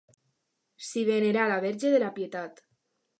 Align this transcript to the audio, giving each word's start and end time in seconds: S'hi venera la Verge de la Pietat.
S'hi 0.87 1.03
venera 1.09 1.45
la 1.51 1.59
Verge 1.65 1.91
de 1.97 1.99
la 2.05 2.09
Pietat. 2.17 2.65